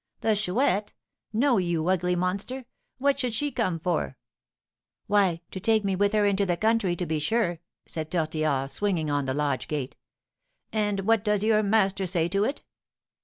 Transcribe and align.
"The 0.21 0.35
Chouette? 0.35 0.93
No, 1.31 1.59
you 1.59 1.87
ugly 1.87 2.15
monster! 2.15 2.65
What 2.97 3.19
should 3.19 3.35
she 3.35 3.51
come 3.51 3.79
for?" 3.79 4.17
"Why, 5.05 5.41
to 5.51 5.59
take 5.59 5.83
me 5.85 5.95
with 5.95 6.13
her 6.13 6.25
into 6.25 6.43
the 6.43 6.57
country, 6.57 6.95
to 6.95 7.05
be 7.05 7.19
sure," 7.19 7.59
said 7.85 8.09
Tortillard, 8.09 8.71
swinging 8.71 9.11
on 9.11 9.25
the 9.25 9.35
lodge 9.35 9.67
gate. 9.67 9.95
"And 10.73 11.01
what 11.01 11.23
does 11.23 11.43
your 11.43 11.61
master 11.61 12.07
say 12.07 12.27
to 12.29 12.43
it?" 12.45 12.63